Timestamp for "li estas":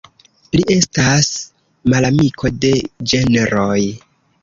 0.55-1.29